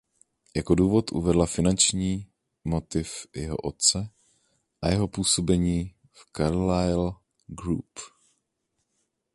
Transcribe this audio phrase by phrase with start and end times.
[0.55, 2.27] Jako důvod uvedla finanční
[2.63, 4.09] motiv jeho otce
[4.81, 7.13] a jeho působení v Carlyle
[7.47, 7.99] Group.